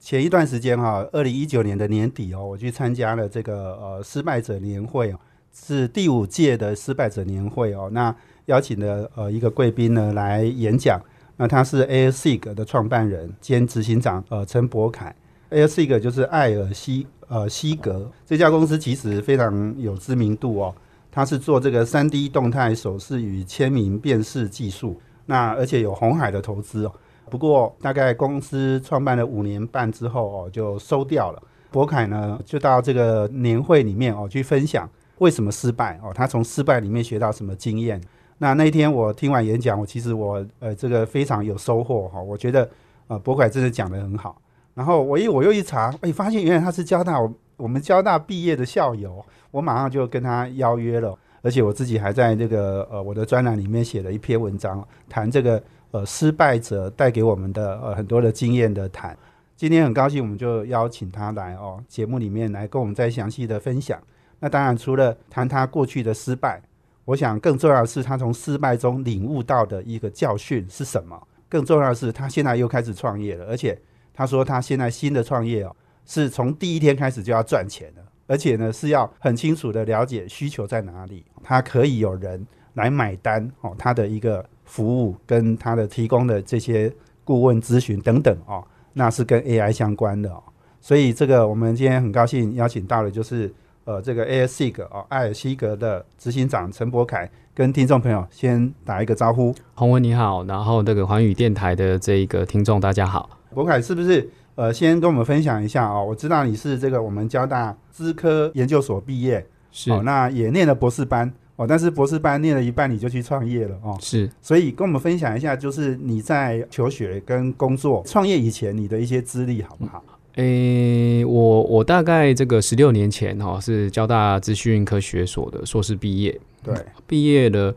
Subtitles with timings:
[0.00, 5.18] 前一段时间哈，二零一九年的年底哦，我去参加了这个呃失败者年会哦，
[5.52, 7.90] 是第五届的失败者年会哦。
[7.92, 8.14] 那
[8.46, 11.00] 邀请的呃一个贵宾呢来演讲，
[11.36, 15.14] 那他是 A.Sig 的创办人兼执行长呃陈博凯
[15.50, 18.10] ，A.Sig 就是艾尔西呃西格。
[18.24, 20.74] 这家公司其实非常有知名度哦，
[21.10, 26.92] 它是做这个三 D 动态手势与签名辨识技术，那而且有红海的投资哦，
[27.28, 38.00] 不过大概公司创办了五年半之后哦就收掉了，博凯呢就到这个年会里面哦去分享为什么失败哦，他从失败里面学到什么经验。
[38.38, 42.68] 那那一天我听完演讲，我其实我呃这个非常有收获哈，我觉得
[43.08, 44.40] 呃博凯真的讲的很好。
[44.74, 59.16] 然后我一我又一查，哎，发现原来他是交大我我们交大毕业的校友，我马上就跟他邀约了，而且我自己还在这个呃我的专栏里面写了一篇文章，谈这个呃失败者带给我们的呃很多的经验的谈。
[59.56, 64.00] 今天很高兴，我们就邀请他来哦节目里面来跟我们再详细的分享。
[64.40, 66.62] 那当然除了谈他过去的失败。
[67.04, 71.18] 我想更重要的是，他从失败中领悟到的一个教训是什么？
[71.48, 73.80] 更重要的是，他现在又开始创业了，而且
[74.12, 86.92] 他说他现在新的创业哦，是从第一天开始就要赚钱了，而且呢是要很清楚的了解需求在哪里，他可以有人来买单哦，他的一个服务跟他的提供的这些
[87.24, 90.40] 顾问咨询等等哦，那是跟 AI 相关的哦，
[90.80, 93.52] 所以这个我们今天很高兴邀请到的就是。
[93.88, 99.54] 呃，这个 AirSig 哦，艾尔西格的执行长陈博凯跟听众朋友先打一个招呼。
[99.72, 103.30] 洪文你好，然后那个环宇电台的这一个听众大家好。
[103.54, 106.04] 博凯是不是呃，先跟我们分享一下哦？
[106.06, 114.30] 我知道你是这个我们交大资科研究所毕业，是哦，那也念了博士班哦，但是博士班念了一半你就去创业了哦，是。
[114.40, 120.00] 所以跟我们分享一下，就是你在求学跟工作创业以前你的一些资历好不好？
[120.36, 126.76] 诶，我我大概这个十六年前哈是交大资讯科学所的硕士毕业，对，
[127.08, 127.74] 毕业了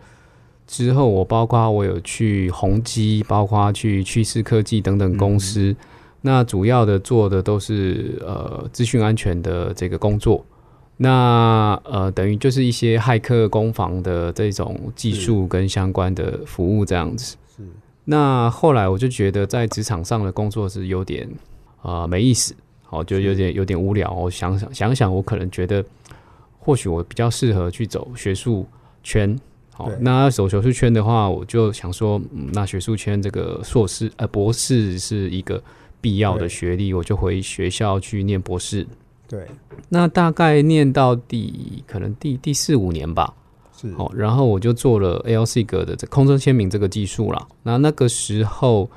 [0.68, 5.75] 之后，我包括我有去宏基，包括去趋势科技等等公司，
[6.22, 10.46] 那主要的做的都是呃资讯安全的这个工作，
[11.03, 17.35] 那呃等于就是一些骇客攻防的这种技术跟相关的服务这样子。
[17.56, 17.63] 是，
[18.06, 21.28] 那后来我就觉得在职场上的工作是有点。
[21.84, 22.53] 啊，没意思，
[22.84, 24.11] 好，就有点有点无聊。
[24.11, 25.84] 我想想想想，我可能觉得，
[26.59, 28.67] 或许我比较适合去走学术
[29.01, 29.35] 圈。
[29.73, 35.59] 好，那走学术圈的话，我就想说，嗯那学术圈这个硕士呃博士是一个
[36.00, 38.85] 必要的学历，我就回学校去念博士。
[39.31, 39.47] 对，
[39.90, 43.34] 那大概念到第可能第第四五年吧。
[43.75, 47.47] 是，哦，然后我就做了 ALC 格的这空中签名这个技术了。
[47.64, 48.90] 那那个时候。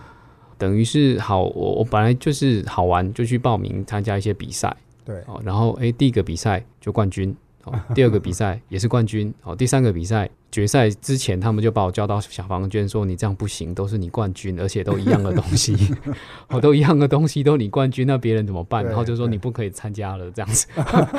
[0.56, 4.74] 等于是好，我我本来就是好玩，就去报名参加一些比赛，
[5.04, 15.74] 对，哦，然后哎，第一个比赛就冠军，哦，第二个比赛也是冠军，哦，第三个比赛决赛之前，他们就把我叫到小房间，说你这样不行，都是你冠军，而且都一样的东西，
[16.48, 18.84] 哦，都一样的东西，都你冠军，那别人怎么办？
[18.84, 20.66] 然后就说你不可以参加了，这样子。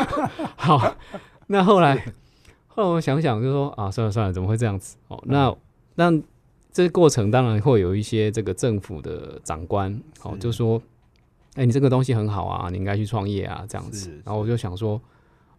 [0.56, 0.95] 好，
[1.47, 1.95] 那后来
[2.67, 4.97] 后来我想想，就说啊，算了算了，怎么会这样子？
[5.07, 5.56] 哦，那
[5.95, 6.22] 那。
[6.75, 10.81] 这过程当然会有一些这个政府的长官，哦，就说，
[11.53, 14.12] 哎，你这个东西很好啊，你应该去创业啊，这样子。
[14.25, 15.01] 然后我就想说，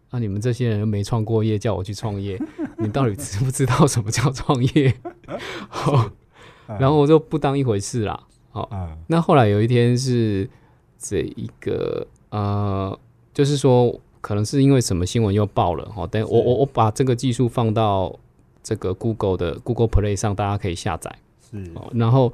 [0.09, 2.39] 啊，你们这些人又没创过业，叫我去创业，
[2.77, 4.93] 你到底知不知道什么叫创业？
[5.69, 6.09] 好，
[6.79, 8.23] 然后我就不当一回事啦。
[8.51, 8.69] 好，
[9.07, 10.49] 那后来有一天是
[10.97, 12.97] 这一个呃，
[13.33, 18.17] 就是说，可能是因为什么新闻又爆了，哈，等我我我把这个技术放到。
[18.63, 21.09] 这个 Google 的 Google Play 上，大家可以下载。
[21.49, 22.33] 是，然后，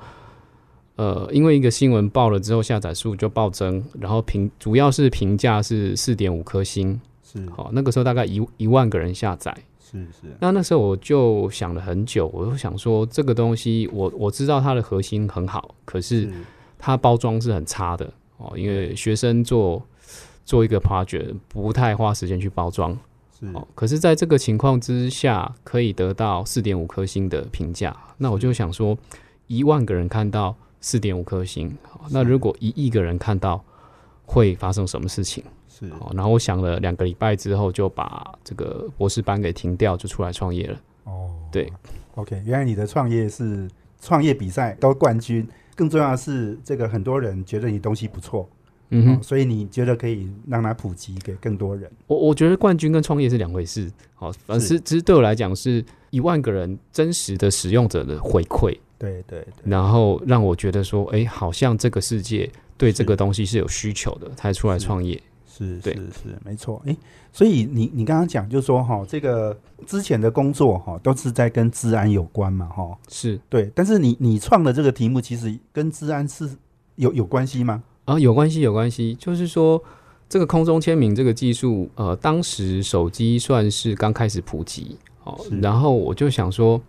[0.95, 7.00] 呃，因为一个新闻爆了之后，下载数就暴增，然后评主要是评价是四点五颗星。
[7.33, 9.56] 是，好，那个时候大概一一万个人下载。
[9.80, 10.27] 是是。
[10.39, 16.30] 那那时候我就想了很久，我就想说，这个东西我我知道它的核心很好，可是
[16.77, 19.83] 它包装是很差的哦，因为学生做
[20.45, 22.97] 做一个 project 不太花时间去包装。
[23.53, 27.94] 哦，可是，在这个情况之下，可以得到四点五颗星的评价。
[28.18, 28.97] 那我就想说，
[29.47, 31.75] 一万个人看到四点五颗星，
[32.09, 33.62] 那如果一亿个人看到，
[34.25, 35.44] 会发生什么事情。
[35.88, 40.80] 是好，然后我想了两个礼拜之后，就把这个博士班给停掉，就出来创业了。
[41.03, 41.71] 哦，对
[42.15, 43.68] ，OK，原来你的创业是
[44.00, 48.47] 创业比赛都冠军，更重要的是这个很多人觉得你东西不错，
[48.89, 51.91] 嗯哼哦，所以你觉得可以让它普及给更多人。
[52.07, 53.91] 我我觉得冠军跟创业是两回事。
[54.15, 65.21] 好，反是正其实对我来讲是一万个人真实的使用者的回馈，对对对，然后让我觉得说，哎，好像这个世界对这个东西是有需求的，才出来创业。
[65.59, 66.81] 对是是是，没错。
[66.85, 66.97] 诶，
[67.31, 73.71] 所以你你刚刚讲就是说哈，这个之前的工作哈都是在跟治安有关嘛哈，是对。
[73.75, 76.50] 但是你你创的这个题目其实跟治安是
[76.95, 77.83] 有有关系吗？
[78.05, 79.15] 啊，有关系，有关系。
[79.15, 79.81] 就是说，
[80.27, 86.81] 这个空中签名这个技术，呃，当时手机算是刚开始普及，哦，然后我就想说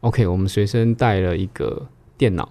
[0.00, 1.84] ，OK，我们随身带了一个
[2.16, 2.48] 电脑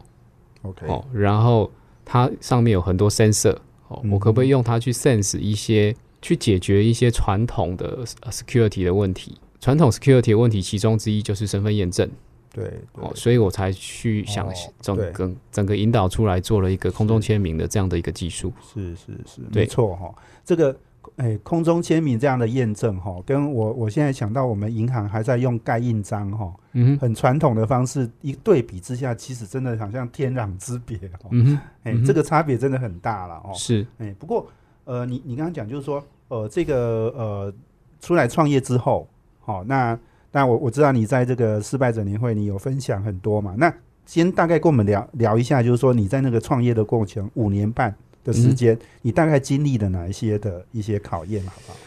[0.63, 1.71] ，OK，哦，然后
[2.03, 3.55] 它上面有很多 sensor，
[3.93, 9.37] 哦，嗯我可不可以用它去 sense 一些，去解决一些传统的呃 security 的问题？
[9.59, 12.09] 传统 security 的问题，其中之一就是身份验证。
[12.53, 18.53] 对对哦，所以我才去想哦整对个整个引导出来做了一个空中签名的这样的一个技术。
[18.73, 20.13] 是是是，对没错哈。
[20.45, 20.75] 这个
[21.17, 31.29] 诶，空中签名这样的验证哈，跟我我现在想到我们银行还在用盖印章哈，嗯，很传统的方式一对比之下，其实真的好像天壤之别哦。
[31.31, 33.51] 嗯哼，哎、嗯这个差别真的很大了哦。
[33.53, 34.47] 是哎、不过
[34.85, 37.53] 呃，你你刚刚讲就是说，呃，这个呃，
[38.01, 39.07] 出来创业之后，
[39.41, 39.97] 好、那
[40.31, 43.73] 那我我知道你在这个失败者年会你有分享很多嘛，那
[44.05, 51.77] 先大概跟我们聊聊一下，就是说你在那个创业的过程五年半的时间，你大概经历了哪一些的一些考验，好不好？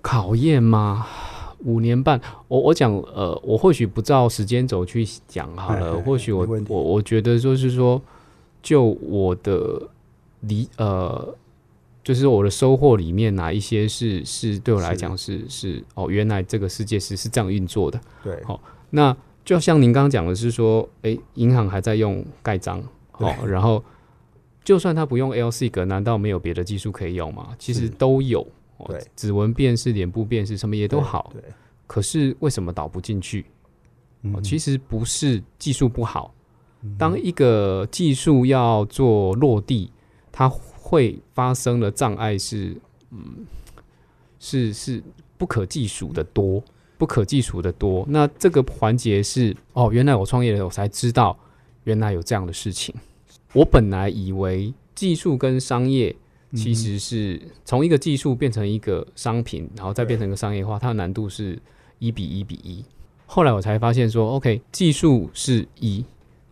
[0.00, 1.06] 考验吗？
[1.60, 8.00] 五年半，我我讲，呃，我或许不照时间轴去讲好了，哎哎哎或许我我我觉得就是说，
[8.62, 9.88] 就我的
[10.40, 11.34] 理呃，
[12.02, 17.98] 就是我的收获里面哪一些是是对我来讲是是哦，原来这个世界是是这样运作的。
[18.22, 18.60] 对，好
[18.90, 22.82] 那就像您刚刚讲的是说，诶，银行还在用盖章，
[23.12, 23.82] 哦，然后
[24.64, 27.54] 就算他不用 LSIG，难道没有别的技术可以用吗？
[27.58, 28.40] 其实都有，
[28.78, 31.42] 哦对，指纹辨识、脸部辨识什么也都好，对，
[31.86, 33.44] 可是为什么导不进去？
[34.32, 36.34] 哦，其实实不是技术不好，
[36.96, 39.92] 当一个技术要做落地，
[40.32, 42.74] 它会发生的障碍是，
[43.10, 43.44] 嗯，
[44.38, 45.02] 是是
[45.36, 46.64] 不可计数的多，
[46.96, 48.02] 不可计数的多。
[48.08, 51.38] 那这个环节是哦，原来我创业了，我才知道
[51.84, 52.94] 原来有这样的事情。
[53.54, 56.14] 我本来以为技术跟商业
[56.54, 61.56] 其实是从一个技术变成一个商品，然后再变成一个商业化，它的难度是
[62.00, 62.84] 一比一比一。
[63.26, 66.04] 后来我才发现说，OK，技术是一，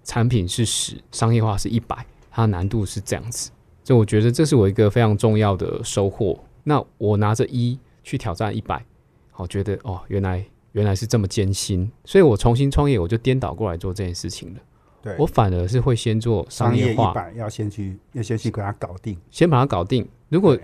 [0.04, 3.50] 产品是十，商业化是一百，它的难度是这样子。
[3.84, 6.38] 所以我觉得这是我一个非常重要的收获。
[6.62, 8.84] 那我拿着一去挑战一百，
[9.32, 14.60] 好，觉得哦，原来原来是这么艰辛，所以我重新创业，我就颠倒过来做这件事情了。
[15.02, 19.19] 对，我反而是会先做商商业化，百要先去要先去给它搞定。
[19.31, 20.06] 先把它搞定。
[20.28, 20.56] 如果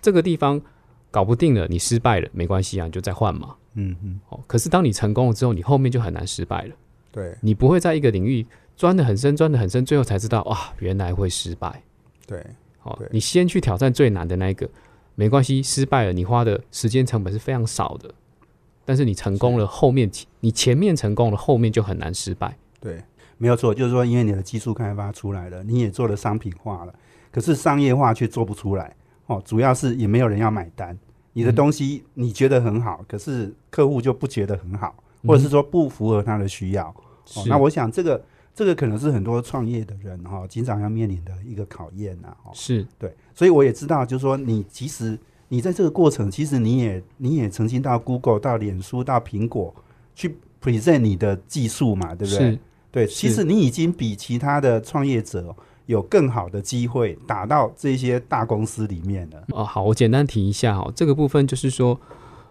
[0.00, 0.60] 这个地方
[1.10, 3.54] 搞不定了，你失败了，没关系啊，你就再换嘛。
[3.74, 6.74] 嗯嗯，哦，可是当你成功了之后，你后面就很难失败了。
[7.10, 11.82] 对你不会在一个领域钻得很深，钻得很深，最后才知道哇，原来会失败。
[12.26, 12.42] 对
[12.82, 14.68] 哦，你先去挑战最难的那一个，
[15.14, 18.12] 没关系，失败了，你花的时间成本是非常少的，
[18.84, 22.56] 但是你成功了，后面你前面成功了，后面就很难失败。
[22.80, 23.00] 对，
[23.42, 26.94] 没有错，就是说，因为你的技术开发出来了，你也做了商品化了，
[27.32, 28.94] 可是商业化却做不出来。
[29.26, 30.96] 哦，主要是也没有人要买单。
[31.32, 34.94] 你的东西你觉得很好，可是客户就不觉得很好，
[35.26, 36.86] 或者是说不符合他的需要。
[37.34, 45.18] 哦，那我想这个这个可能是很多创业的人哈、经常要面临的一个考验呐、哦，是对，所以我也知道，就是说你其实
[45.48, 49.74] 你在这个过程，其实你也你也曾经到 Google、到脸书、到苹果
[50.14, 52.56] 去 present 你的技术嘛，对不对？
[53.00, 55.54] 是对，其实你已经比其他的创业者
[55.86, 59.42] 有更好的机会打到这些大公司里面了。
[59.48, 61.98] 哦，好，我简单提一下哈，这个部分就是说，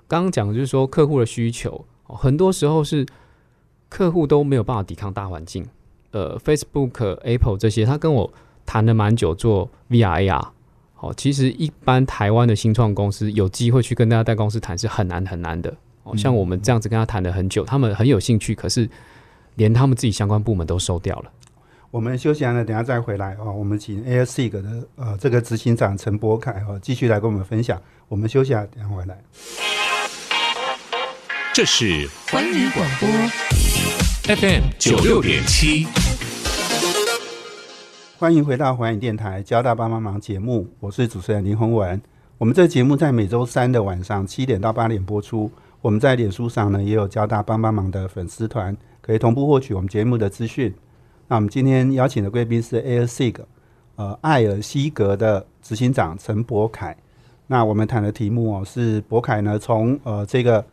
[0.07, 3.05] 刚刚讲的就是说客户的需求，哦很多时候是
[3.87, 5.65] 客户都没有办法抵抗大环境。
[6.11, 8.33] 呃，Facebook、Apple 这些，他跟我
[8.65, 10.47] 谈了蛮久做 VR、AR。
[10.93, 15.73] 好，其实一般台湾的新创公司有机会去跟大家大公司谈是很难很难的。
[16.03, 18.89] 哦，像我们这样子跟他谈了很久，他们很有兴趣，可是
[19.55, 21.31] 连他们自己相关部门都收掉了。
[21.89, 23.51] 我们休息完了，等下再回来哦。
[23.51, 27.81] 我们请 ASIG 的呃这个执行长陈博凯哦继续来跟我们分享。
[28.07, 29.21] 我们休息啊，等下回来。
[31.53, 33.09] 这是环宇广播
[34.35, 35.85] FM 九六点七，
[38.17, 42.01] 欢迎回到环宇电台《交大帮帮忙》节目，我是主持人林宏文。
[42.37, 45.51] 我们这个节目在每周三的晚上七点到八点播出。
[45.81, 50.73] 我们在脸书上呢也有交大帮帮忙的粉丝团，可以同步获取我们节目的资讯。
[51.27, 53.35] 那我们今天邀请的贵宾是 AirSig，
[53.95, 56.95] 呃，艾尔西格的执行长陈博凯。
[57.47, 60.65] 那我们谈的题目哦是博凯呢从呃这个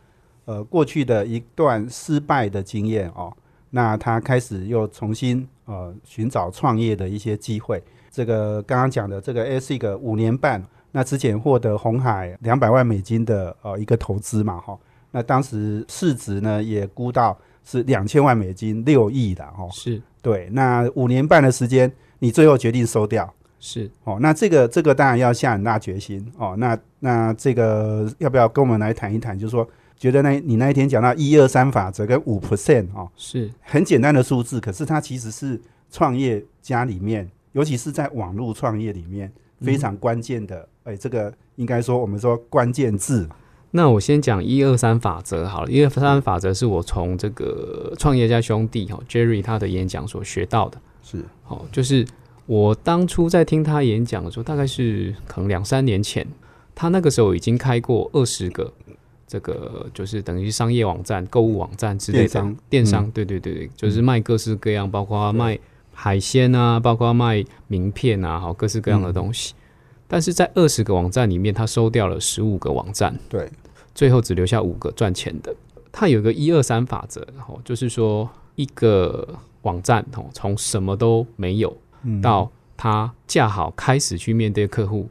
[0.45, 3.35] 呃过去的一段失败的经验哦，
[3.71, 7.83] 那他开始又重新呃寻找创业的一些机会。
[8.09, 14.77] 这个刚刚讲的这个 AirSig 五年半，那之前获得红海两百万美金的呃一个投资嘛哈，
[15.11, 19.69] 那当时市值呢也估到是两千万美金，六亿的哦。
[19.71, 23.33] 是对，那五年半的时间，你最后决定收掉。
[23.59, 26.55] 是，哦，那这个这个当然要下很大决心哦。
[26.57, 29.37] 那那这个要不要跟我们来谈一谈？
[29.37, 35.59] 就是说，觉得那你那一天讲到一二三法则跟五 percent 哦，是很简单的数字，可是它其实是
[35.91, 40.67] 创业家里面，尤其是在网络创业里面非常关键的。
[40.83, 43.27] 哎、这个应该说我们说关键字。
[43.71, 50.81] 那我先讲一二三法则好了，一二三法则是我从这个创业家兄弟哈 Jerry 他的演讲所学到的。
[51.03, 51.23] 是。
[51.43, 52.05] 好，就是
[52.47, 56.27] 我当初在听他演讲的时候，大概是可能两三年前，
[56.73, 58.73] 他那个时候已经开过二十个
[59.27, 62.57] 这个就是等于商业网站、购物网站之类的电商。
[62.69, 63.11] 电商，嗯。
[63.11, 65.59] 对对对对，就是卖各式各样，包括卖
[65.93, 69.53] 海鲜啊，包括卖名片啊，好各式各样的东西。
[70.09, 73.47] 但是在二十个网站里面，他收掉了十五个网站，对，
[73.93, 75.55] 最后只留下五个赚钱的。
[75.91, 79.27] 它有一个一二三法则，哦，就是说一个
[79.61, 85.07] 网站哦，从什么都没有嗯到他架好开始去面对客户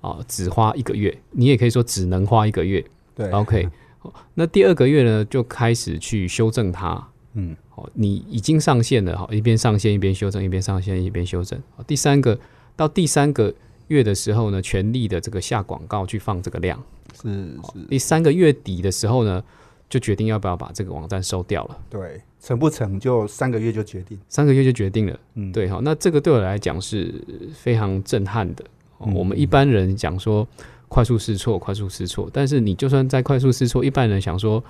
[0.00, 2.84] 啊、只花一个月，你也可以说只能花一个月。
[3.14, 3.68] 对 OK，
[4.00, 7.08] 哦那第二个月呢，就开始去修正它。
[7.34, 11.60] 嗯，哦，你已经上线了，哈，一边上线一边修正，一边上线一边修正。
[11.76, 12.38] 好第三个
[12.76, 13.52] 到第三个
[13.88, 16.82] 月的时候呢，全力的这个下广告去放这个量。
[17.14, 17.28] 是
[17.72, 19.42] 是，第三个月底的时候呢，
[19.88, 21.78] 就决定要不要把这个网站收掉了。
[21.90, 24.18] 对，成不成就三个月就决定。
[24.28, 27.12] 三个月就决定了，嗯，对，好，那这个对我来讲是
[27.54, 28.64] 非常震撼的。
[28.98, 30.46] 哦嗯我们一般人讲说
[30.88, 34.62] 快速试错，快速试错，但是你就算在快速试错，一般人想说，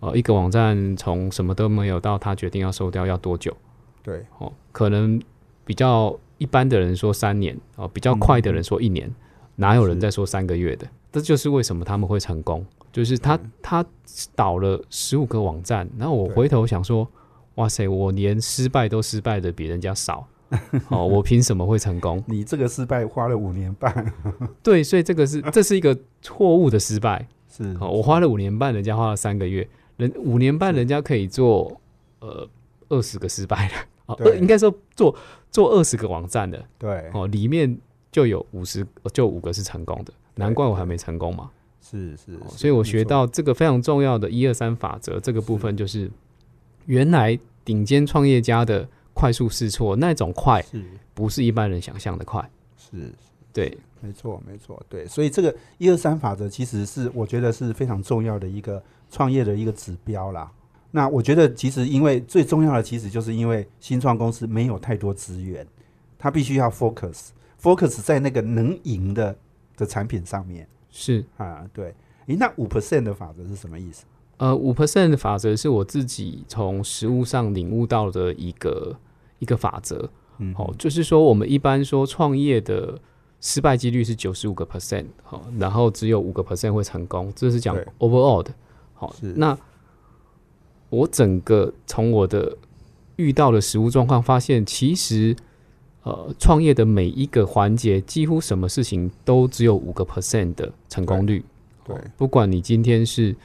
[0.00, 3.54] 呃，一个网站从什么都没有到他决定要收掉要多久？
[4.02, 5.20] 对，哦，可能
[5.64, 9.12] 比较一般的人说三年，哦，比较快的人说一年，
[9.56, 10.86] 哪有人在说三个月的？
[11.12, 13.84] 这就是为什么他们会成功，就是他他
[14.34, 17.08] 倒了十五个网站，然后我回头想说，
[17.54, 20.26] 哇塞，我连失败都失败的比人家少，
[20.90, 22.22] 哦，我凭什么会成功？
[22.26, 24.12] 你这个失败花了五年半，
[24.60, 27.28] 对，所以这个是这是一个错误的失败。
[27.48, 31.80] 是哦，我花了五年半，人家花了三个月，人五年半人家可以做
[32.18, 32.48] 呃
[32.88, 33.74] 二十个失败的，
[34.06, 34.32] 哦，对。
[34.32, 35.14] 呃应该说做
[35.54, 37.78] 做二十个网站的，对，哦，里面
[38.10, 41.48] 就有五十，就五个是成功的，难怪我还没成功嘛。
[41.80, 46.10] 是是哦，所以我学到这个非常重要的一二三法则，这个部分就是
[46.86, 50.82] 原来顶尖创业家的快速试错那种快，是
[51.14, 52.50] 不是一般人想象的快。
[52.76, 53.12] 是
[53.52, 60.50] 对，没错，没错，对，所以这个一二三法则其实是我觉得是非常重要的一个创业的一个指标啦。
[60.96, 65.66] 那我觉得其实因为最重要的，其实就是因为新创公司没有太多资源，
[66.16, 69.36] 它必须要 focus，focus 在那个能赢的
[69.76, 71.68] 的产品上面是啊。
[71.72, 71.92] 对，
[72.26, 74.04] 诶，那五 percent 的法则是什么意思？
[74.36, 78.96] 呃五 percent 的法则是我自己从实物上领悟到的一个
[79.40, 80.08] 一个法则。
[80.38, 82.96] 嗯，哦，就是说我们一般说创业的
[83.40, 88.54] 失败几率是九十五个 percent，好，然后只有五个 percent 会成功，这是讲 overall 的。
[88.94, 89.58] 好是，那
[90.94, 92.56] 我整个从我的
[93.16, 95.34] 遇到的实物状况发现，其实
[96.02, 101.44] 呃创业的每一个环节，几乎什么事情都只有五个 percent 的成功率。
[101.86, 103.36] 对哦不管你今天是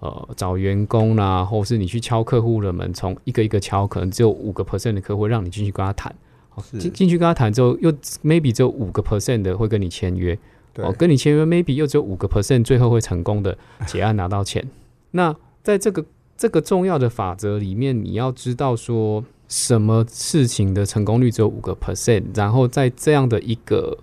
[0.00, 6.14] 呃找员工啦，或是你去敲客户的门，从一个一个敲，可能只有五个 percent 的客户让你进去跟他谈。
[6.50, 7.90] 好进进去跟他谈之后，又
[8.22, 10.38] maybe 只有五个 percent 的会跟你签约，
[10.74, 14.68] 对哦，跟你签约 maybe 又只有五个 percent 最后会成功的结案拿到钱。
[15.12, 16.04] 那在这个
[16.38, 23.98] 这个重要的法则里面，你要知道说什么事情的成功率只有五个 percent，然后在这样的一个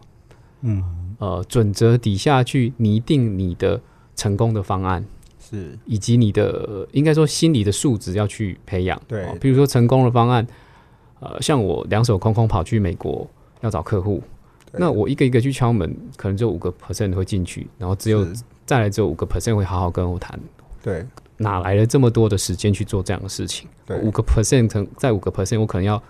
[0.59, 0.83] 嗯，
[1.17, 3.79] 呃准则底下去拟定你的
[4.17, 5.05] 成功的方案，
[5.39, 5.79] 是。
[5.85, 9.01] 以及你的呃应该说心理的素质要去培养。
[9.07, 9.23] 对。
[9.23, 10.45] 哦比如说成功的方案，
[11.21, 13.25] 呃，像我两手空空跑去美国
[13.61, 14.21] 要找客户，
[14.73, 18.27] 那我一个一个去敲门，可能只有五个 percent 会进去，然后只有
[18.65, 20.37] 再来只有五个 percent 会好好跟我谈，
[20.85, 21.03] 对
[21.37, 23.67] 哪来了这么多的时间去做这样的事情？
[23.87, 26.01] 对五个 percent 乘在五个 percent，我可能要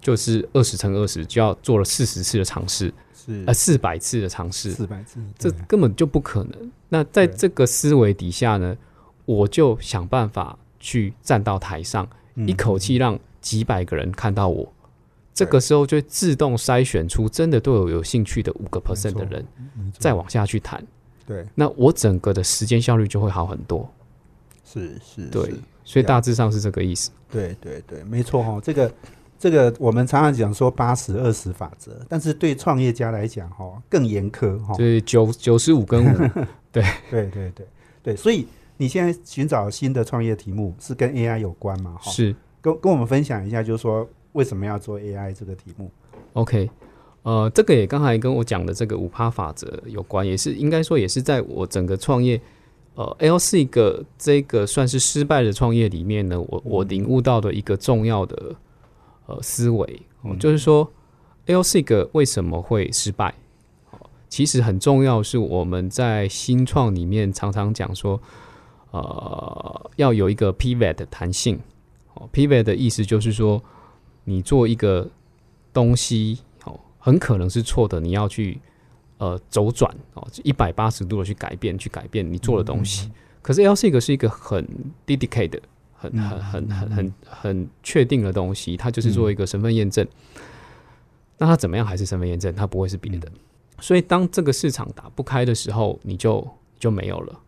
[0.00, 6.72] 就是二十乘二十，就要做了四十次的尝试，是呃，四百次的尝试，四百次，这根本就不可能。
[6.88, 8.74] 那在这个思维底下呢，
[9.26, 14.72] 我就想办法去站到台上，嗯一口气让几百个人看到我。
[15.34, 19.44] 这个时候就会自动筛选出真的对我有兴趣的五个 percent 的人，
[19.98, 20.82] 再往下去谈。
[21.26, 23.90] 对那我整个的时间效率就会好很多。
[24.74, 27.10] 是是，对是所以大致上是这个意思。
[27.30, 28.92] 对对对，没错哈、这个
[29.38, 36.18] 这个我们常常讲说八十二十法则，但是对创业家来讲哈、更严苛哈、就是九九十五跟五，
[36.72, 37.52] 对对对
[38.02, 41.96] 对，所以你现在寻找新的创业题目是跟 AI 有关嘛？
[42.00, 45.90] 哈，是跟跟我们分享一下，就是说为什么要做 AI 这个题目
[46.34, 46.70] ？OK。
[47.22, 52.38] 呃，这个也刚才跟我讲的这个五趴法则有关，也是应该说也是在我整个创业，
[52.94, 58.54] 呃，L 是一个这个算是失败的创业里面呢，我我领悟到的一个重要的
[59.26, 60.02] 呃思维，
[60.38, 60.88] 就是说
[61.46, 63.34] L 是一个为什么会失败？
[63.90, 63.98] 哦
[64.28, 68.20] 其实很重要是我们在新创里面常常讲说，
[68.90, 71.60] 呃，要有一个 pivot 的弹性。
[72.14, 73.62] 哦，pivot 的意思就是说，
[74.24, 75.08] 你做一个
[75.72, 78.60] 东西，哦，很可能是错的，你要去
[79.18, 83.10] 呃周转哦，一百八十度的去改变，去改变你做的东西。
[83.42, 84.66] 可是 L 是一个是一个很
[85.06, 85.60] dedicated、
[85.92, 90.06] 很嗯很很很很很确定的东西，它就是做一个身份验证。
[91.36, 93.28] 那它怎么样还是身份验证，它不会是别的。
[93.80, 96.46] 所以当这个市场打不开的时候，你就
[96.78, 97.40] 就没有了。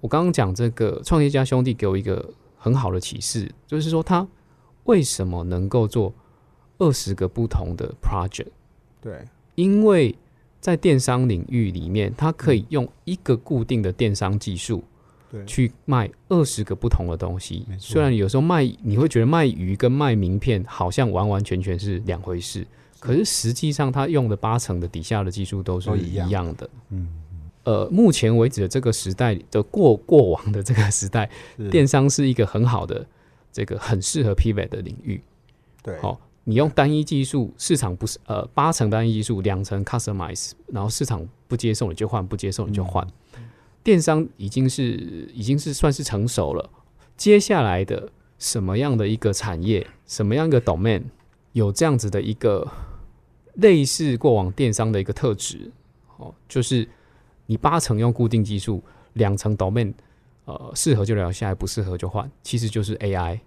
[0.00, 4.26] 我刚刚讲这个创业家兄弟给我一个很好的启示，就是说他
[4.84, 6.14] 为什么能够做
[6.78, 8.48] 二十个不同的 project？
[9.00, 9.24] 对，
[9.56, 10.14] 因为
[10.60, 14.82] 在电商领域里面，它可以用一个固定的电商技术
[15.30, 15.44] 对。
[15.44, 17.66] 去卖二十个不同的东西。
[17.78, 22.66] 虽然有时候卖你会觉得卖鱼跟卖名片好像完完全全是两回事，
[22.98, 26.28] 可是实际上它用的八成的底下的技术都是一样。
[26.30, 26.68] 样的。
[26.90, 27.08] 嗯，
[27.64, 31.30] 呃，目前为止的这个时代的过过往的这个时代，
[31.70, 33.06] 电商是一个很好的
[33.52, 35.20] 这个很适合 pivot 的领域。
[35.82, 43.04] 对，好、你用单一技术，市场不是呃八成单一技术，两成 customize，然后市场不接受你就换，不接受你就换。
[43.82, 46.70] 电商已经是已经是算是成熟了，
[47.16, 51.02] 接下来的什么样的一个产业，什么样一个 domain
[51.50, 52.64] 有这样子的一个
[53.54, 55.72] 类似过往电商的一个特质，
[56.16, 56.88] 哦，就是
[57.46, 58.80] 你八成用固定技术，
[59.14, 59.92] 两成 domain，
[60.44, 63.40] 呃，适合就留下来，不适合就换，其实就是 AI，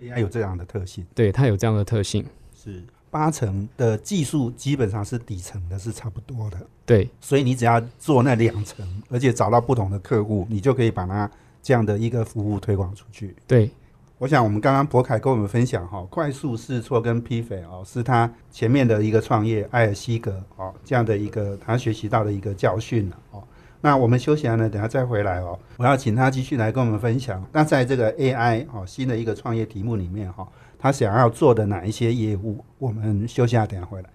[0.00, 7.08] AI 有这样的特性，对它有这样的特性，是八成的技术基本上是底层的，是差不多的，对。
[7.20, 11.30] 所以你只要做那两层，而且找到不同的客户，你就可以把它
[11.62, 13.34] 这样的一个服务推广出去。
[13.46, 13.70] 对，
[14.18, 23.42] 我想我们刚刚博凯跟我们分享哈，快速试错跟批肥哦，是他前面的一个创业艾尔西格哦这样的一个他学习到的一个教训了哦。
[23.82, 25.58] 那我们休息完了，等下再回来哦。
[25.78, 27.42] 我要请他继续来跟我们分享。
[27.50, 30.46] 那在这个 AI 哦新的一个创业题目里面哈、
[30.78, 32.62] 他想要做的哪一些业务？
[32.78, 34.10] 我们休息下，等下回来。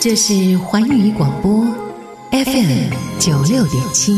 [0.00, 1.62] 这是环宇广播
[2.30, 4.16] FM 九六点七。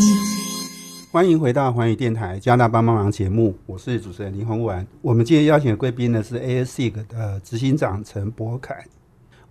[1.11, 4.87] 欢迎回到环宇电台加拿大帮帮忙节目，我是主持人林宏文。
[5.03, 8.85] 我们今天邀请的贵宾呢是 ASIG 的执行长陈博凯。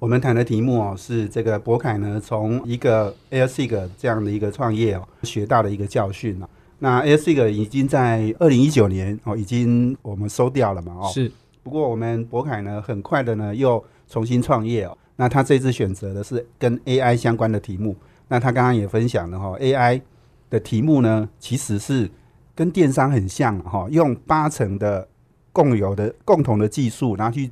[0.03, 6.49] 我们谈的题目哦是这个博凯呢从一个 ASIG 这样的一个创业哦学到的一个教训啊。
[6.79, 11.31] 那 ASIG 已经在二零一九年哦已经我们收掉了嘛哦，是
[11.63, 14.97] 不过我们博凯呢，很快的呢又重新创业哦。
[15.15, 17.95] 那他这次选择的是跟 AI 相关的题目。
[18.27, 20.01] 那他刚刚也分享了哈、AI
[20.49, 22.11] 的题目呢，其实是
[22.53, 25.07] 跟电商很像哈、用八成的
[25.53, 27.49] 共有的共同的技术，然后去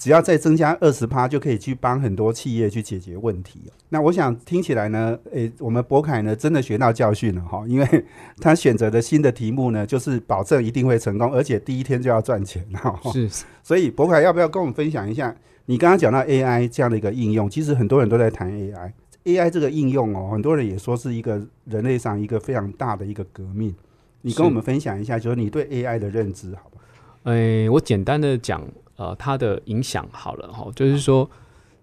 [0.00, 3.60] 只要再增加二十趴，就可以去帮很多企业去解决问题。
[3.90, 8.04] 那我想听起来呢，诶、我们博凯呢真的学到教训了哈，因为
[8.40, 12.98] 他选择的新的题目呢，就是保证一定会成功，而且第一天就要赚钱哈。
[13.12, 13.28] 是，
[13.62, 15.36] 所以博凯要不要跟我们分享一下？
[15.66, 18.92] 你刚刚讲到 AI 这样的一个应用，其实很多人都在谈 AI。
[19.24, 23.74] AI 这个应用哦，很多人也说是一个人类上一个非常大的一个革命。
[24.22, 26.80] 你跟我们分享一下，就是你对 AI 的认知，好吧？
[27.24, 28.66] 诶、我简单的讲，
[29.00, 31.26] 呃，它的影响好了哈，就是说，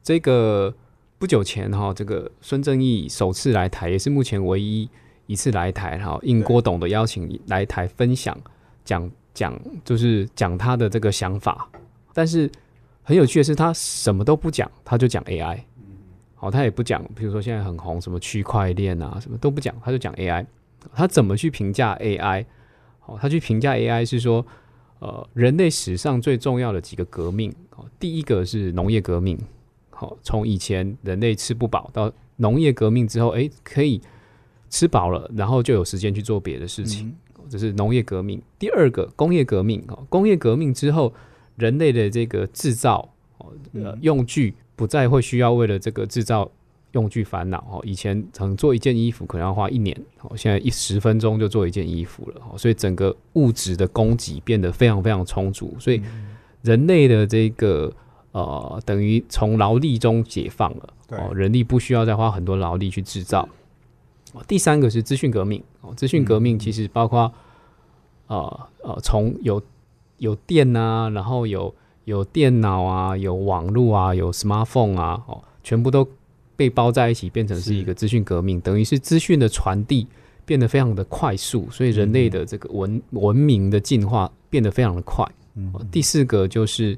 [0.03, 0.71] 这个
[1.17, 4.87] 不久前哈，这个孙正义首次来台，也是目前唯一
[5.25, 8.37] 一次来台哈，应郭董的邀请来台分享，
[8.85, 11.67] 讲讲就是讲他的这个想法，
[12.13, 12.47] 但是
[13.01, 15.57] 很有趣的是，他什么都不讲，他就讲 AI，
[16.35, 20.45] 好，他也不讲，比如说现在很红什么区块链啊，什么都不讲，他就讲 AI，
[20.93, 22.45] 他怎么去评价 AI？
[22.99, 24.45] 好，他去评价 AI 是说。
[24.99, 27.53] 呃人类史上最重要的几个革命。
[27.75, 29.37] 哦，第一个是农业革命。
[29.89, 34.01] 好，从以前人类吃不饱到农业革命之后，诶，可以
[34.69, 37.15] 吃饱了，然后就有时间去做别的事情。
[37.49, 38.41] 这是农业革命。
[38.59, 39.83] 第二个工业革命。
[39.87, 41.13] 哦，工业革命之后，
[41.55, 46.51] 人类的这个制造哦，呃，用具不再会需要为了这个制造。
[46.93, 56.01] 用具烦恼哦，以前可能做一件衣服可能要花一年，哦，现在一十分钟就做一件衣服了，哦，所以整个物质的供给变得非常非常充足，所以
[56.61, 57.91] 人类的这个
[58.31, 63.47] 呃，等于从劳力中解放了，哦，人力不需要再花很多劳力去制造。
[64.47, 67.31] 第三个是资讯革命，哦，资讯革命其实包括
[68.27, 69.61] 呃呃，从有
[70.17, 76.07] 有电啊，然后有有电脑啊，有网络啊，有 smartphone 啊，哦，全部都。
[76.57, 80.05] 被包在一起，变成是一个资讯革命，等于是资讯的传递
[80.43, 85.25] 变得非常的快速，所以人类的这个文文明的进化变得非常的快。
[85.55, 86.97] 嗯，第四个就是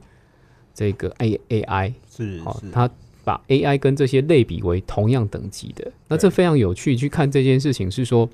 [0.73, 2.89] 这个 A A I 是，好，他
[3.23, 6.95] 把 A I 跟这些类比为同样等级的，那这非常有趣。
[6.95, 8.29] 去看这件事情是说，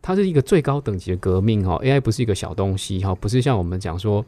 [0.00, 1.76] 它是一个最高等级的革命哈。
[1.82, 4.24] A I 不是一个小东西哈，不是像我们讲说，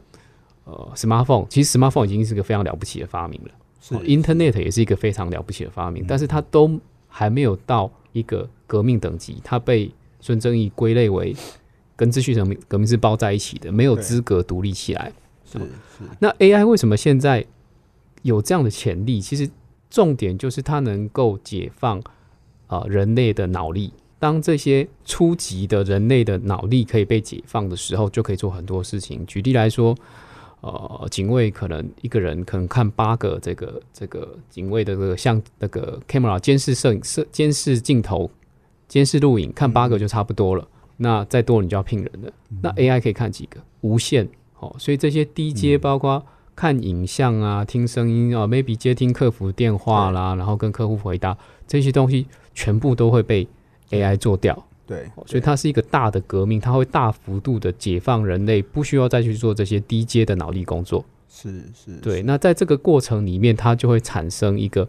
[0.65, 3.51] 呃，smartphone，其实 smartphone 已经是个非常了不起的发明了。
[3.81, 9.89] Internet 也是一个非常了不起的发明，但是它都还没有到一个革命等级，它被
[10.19, 11.35] 孙正义归类为
[11.95, 15.11] 跟资讯革命革命是包在一起的，没有资格独立起来。
[15.45, 16.03] 是是。
[16.19, 17.45] 那 AI 为什么现在
[18.21, 19.21] 有这样的潜力？
[19.21, 19.49] 其实
[19.89, 22.01] 重点就是它能够解放
[22.67, 23.93] 啊人类的脑力。
[24.19, 29.25] 当这些初级的人类的脑力可以被解放的时候，就可以做很多事情。
[29.25, 29.95] 举例来说。
[30.61, 38.29] 呃，警卫可能一个人可能看八个这个这个警卫的这个像那个 camera 监视摄影摄监视镜头
[38.87, 40.67] 监视录影看八个就差不多了。
[40.97, 42.31] 那再多你就要聘人了。
[42.61, 43.61] 那 AI 可以看几个？
[43.81, 44.27] 无限
[44.59, 44.75] 哦。
[44.77, 46.21] 所以这些低阶包括
[46.55, 53.47] 看影像啊、听声音啊、maybe 接听客服电话啦，然后跟客户回答这些东西，全部都会被
[53.91, 54.65] AI 做掉。
[54.89, 61.05] 对，所以它是一个大的革命，它会大幅度的解放人类，不需要再去做这些低阶的脑力工作。
[61.29, 62.23] 是是，对。
[62.23, 64.81] 那在这个过程里面，它就会产生一个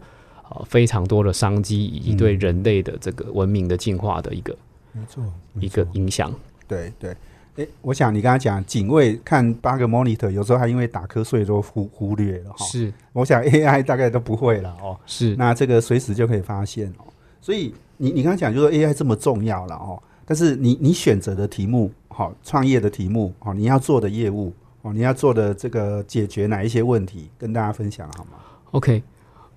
[0.49, 4.57] 呃非常多的商机，以及对人类的这个文明的进化的一个
[4.91, 5.23] 没错
[5.59, 6.33] 一个影响。
[6.67, 7.15] 对对，
[7.57, 12.65] 哎，我想你刚才讲警卫看八个 monitor，有时候还因为打瞌睡都忽忽略了哈。
[12.65, 14.99] 是，我想 AI 大概都不会了哦。
[15.05, 17.05] 是，那这个随时就可以发现哦。
[17.39, 17.71] 所以。
[18.01, 28.31] 你你刚刚讲就说 AI 这么重要了哦，但是你你选择的题目好，创业的题目好，你要做的业务哦，你要做的这个解决哪一些问题，跟大家分享好吗
[28.71, 29.03] ？OK，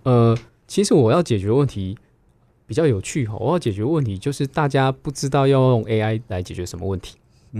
[0.02, 0.36] 呃，
[0.68, 1.96] 其实我要解决问题
[2.66, 7.16] 比较有趣哈，我要解决问题就是大家不知道要用 AI 来解决什么问题，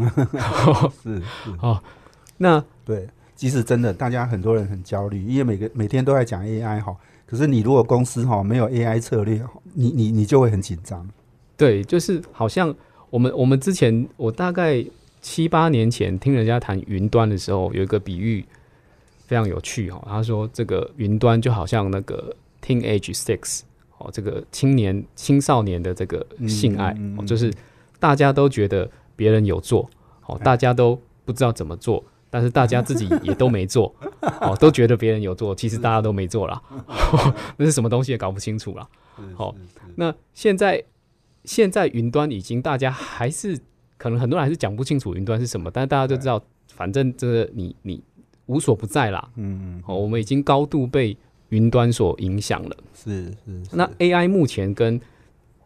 [1.03, 1.23] 是
[1.63, 1.83] 哦，
[2.37, 6.95] 那对，即使真的大家很多人很焦虑，因为每个每天都在讲 AI 哈。
[7.35, 11.05] 可是你如果公司哈没有 AI 策略，你你你就会很紧张。
[11.57, 12.73] 对，就是好像
[13.11, 14.85] 我们我们之前我大概
[15.21, 18.45] 七八年前听人家谈云端的时候，有一个比喻
[19.27, 20.01] 非常有趣哈。
[20.07, 23.63] 他说这个云端就好像那个 teenage sex
[23.99, 27.53] 哦，这个青年青少年的这个性爱，就是
[27.99, 29.91] 大家都觉得别人有做，
[30.27, 32.05] 哦，大家都不知道怎么做。
[32.35, 33.95] 但是大家自己也都没做，
[34.43, 36.61] 哦，都觉得别人有做，其实大家都没做了，
[37.57, 38.89] 那是什么东西也搞不清楚了。
[39.37, 39.55] 好，
[39.95, 40.83] 那现在
[41.45, 43.57] 现在云端已经大家还是
[43.97, 46.43] 可能很多人还是讲不清楚云端是什么，但是大家就知道，
[46.73, 48.03] 反正这个你你
[48.47, 49.31] 无所不在啦。
[49.37, 51.17] 嗯嗯，好，我们已经高度被
[51.51, 52.77] 云端所影响了。
[52.93, 55.01] 是是，那 AI 目前跟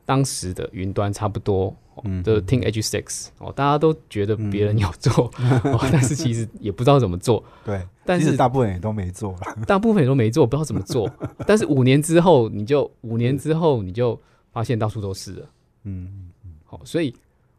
[0.09, 1.77] 当时的云端差不多。
[2.05, 5.29] 嗯，的 T H Six 哦，大家都觉得别人有做，
[5.91, 7.43] 但是其实也不知道怎么做。
[7.65, 11.11] 对，但是大部分也都没做了， 大部分也都没做，不知道怎么做。
[11.45, 14.17] 但是五年之后，你就五年之后你就
[14.53, 15.51] 发现到处都是了。
[15.83, 17.13] 嗯嗯嗯，好，所以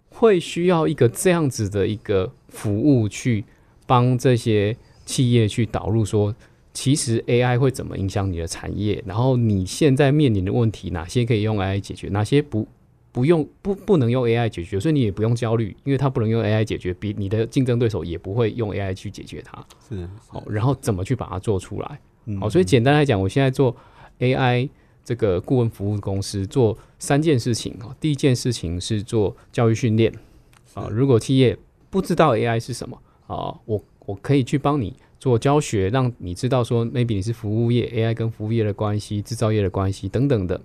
[0.09, 3.43] 会需要一个这样子的一个服务去
[3.85, 4.73] 帮这些
[5.05, 6.33] 企业去导入，说
[6.79, 12.65] 其实 A I 会怎么影响你的产业，然后你现在面临的问题哪些可以用 A I 解决，哪些不。
[13.11, 19.65] 不用不不能用 AI 解决，所以你也不用焦虑，因为它不能用 AI 解决，比你的竞争对手也不会用 AI 去解决它。
[19.89, 21.99] 是好，然后怎么去把它做出来？
[22.39, 23.75] 好，所以简单来讲，我现在做
[24.19, 24.69] AI
[25.03, 27.93] 这个顾问服务公司，做三件事情啊。
[27.99, 30.13] 第一件事情是做教育训练
[30.75, 30.87] 啊。
[30.91, 31.57] 如果企业
[31.89, 40.59] 不知道 AI 是什么啊，我我可以去帮你做教学，让你知道说，maybe 你是服务业，AI 跟服务业的关系、制造业的关系等等的。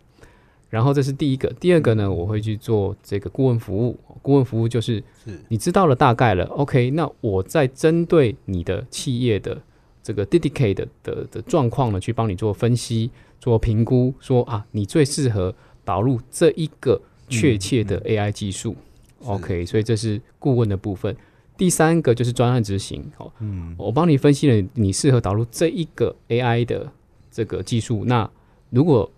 [0.71, 3.99] 然后这是第一个，第二个呢，我会去做这个顾问服务。
[4.23, 9.61] 顾问服务就是是你知道了大概了，OK，那我在针对你的企业的
[10.03, 18.75] 这个 dedicate 的的的状况呢，去帮你做分析、做评估，说啊，你最适合导入这一个确切的 AI 技术。
[19.25, 21.17] OK，所以这是顾问的部分。
[21.57, 26.91] 第三个就是专案执行，哦，嗯我帮你分析了你适合导入这一个 AI 的
[27.31, 28.05] 这个技术。
[28.05, 28.29] 那
[28.71, 29.11] 如果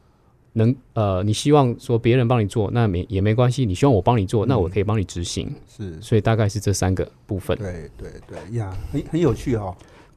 [0.52, 3.66] 能呃，你希望说别人帮你做，那没也没关系。
[3.66, 5.54] 你希望我帮你做，那我可以帮你执行。
[5.68, 7.56] 是所以大概是这三个部分。
[7.58, 9.76] 对对对呀，很很有趣哦。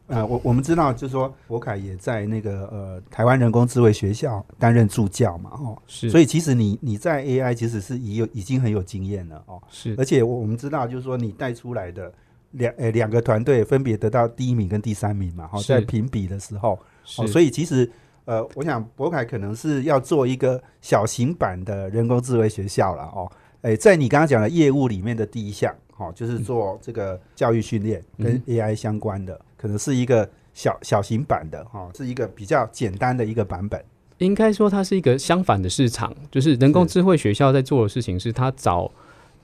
[0.09, 9.95] 呃，我我们知道，就是说，博凯也在那个呃台湾人工智慧学校担任助教嘛，哦，是，所以其实你你在 AI 其实是已有已经很有经验了哦，是。
[9.99, 12.11] 而且我我们知道，就是说你带出来的
[12.51, 17.21] 两呃两个团队分别得到第一名跟第三名嘛，哈、是在评比的时候，是。
[17.21, 17.89] 哦，所以其实
[18.25, 23.31] 呃，我想博凯可能是要做一个小型版的人工智慧学校了哦。
[23.61, 33.83] 诶，在你刚刚讲的业务里面的第一项，哦，就是做这个教育训练跟嗯 AI 相关的，可能是一个小小型版的哈、哦，是一个比较简单的一个版本。
[34.17, 38.91] 应该说它是一个相反的市场，就是人工智慧学校在做的事情是，他找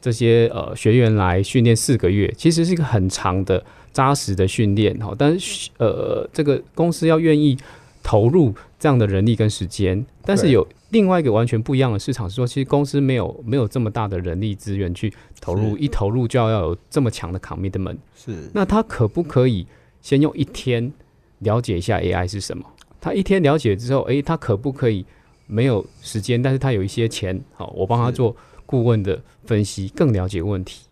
[0.01, 3.63] 这些呃学员来训练四个月，其实是一个很长的
[3.93, 5.15] 扎实的训练哈。
[5.17, 7.57] 但是呃，这个公司要愿意
[8.03, 8.53] 投入
[8.86, 17.98] 这样的人力跟时间，但是有另外一个完全不一样的市场是说，其实公司没有没有这么大的人力资源去投入，一投入就要要有这么强的 commitment。
[18.15, 18.48] 是。
[18.54, 19.65] 那他可不可以
[20.02, 20.93] 先用一天
[21.39, 22.63] 了解一下 AI 是什么？
[23.02, 25.04] 他一天了解之后，诶，他可不可以
[25.48, 28.36] 没有时间，但是他有一些钱，好，我帮他做
[28.67, 30.86] 顾问的分析，更了解问题，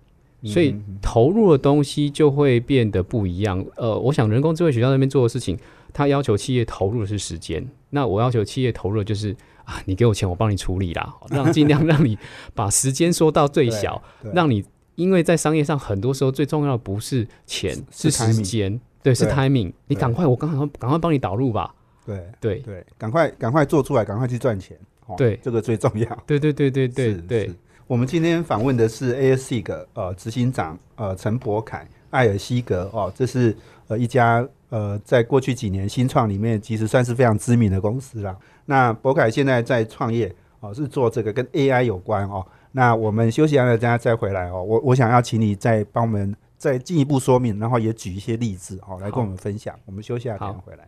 [0.45, 3.63] 所以投入的东西就会变得不一样。
[3.75, 5.55] 呃，我想人工智慧学校那边做的事情，
[5.93, 12.17] 他要求企业投入的是时间，那我要求企业投入的就是啊，你给我钱，我帮你处理啦，好 让尽量让你
[12.55, 19.71] 把时间缩到最小，对让你因为在商业上很多时候最重要的不是钱，是时间，对，是 timing。
[19.87, 20.01] 你对。
[20.01, 21.73] 赶快，我刚好赶快帮你导入吧。
[22.05, 24.77] 对对，对，赶快赶快做出来，赶快去赚钱。
[25.05, 25.39] 哦对。
[25.41, 26.23] 这个最重要。
[26.25, 27.51] 对对对对对对，
[27.87, 33.55] 我们今天访问的是 ASIC 呃执行长呃陈博凯艾尔西格哦，这是
[33.87, 38.35] 呃一家呃在过去几年新创里面其实算是非常知名的公司啦。
[38.65, 42.45] 那博凯现在在创业哦，是做这个跟 AI 有关哦。
[42.71, 44.63] 那我们休息完了，大家再回来哦。
[44.63, 49.75] 我我想要请你再帮我们再进一步说明，然后也举一些例子哦，来跟我们分享。
[49.85, 50.87] 我们休息一下，等回来。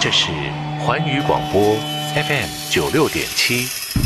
[0.00, 0.30] 这是
[0.80, 1.60] 环宇广播
[2.14, 4.05] FM 九六点七。